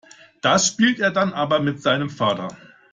Das 0.41 0.65
spielt 0.65 0.99
er 0.99 1.11
dann 1.11 1.31
aber 1.31 1.59
mit 1.59 1.83
seinem 1.83 2.09
Vater. 2.09 2.57